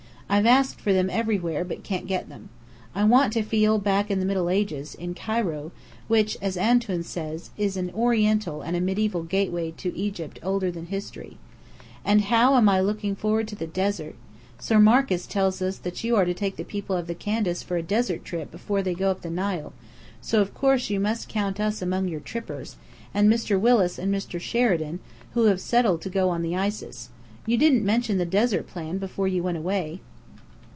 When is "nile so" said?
19.29-20.39